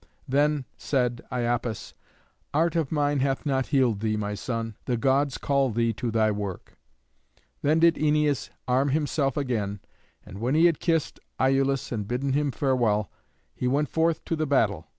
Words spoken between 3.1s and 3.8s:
hath not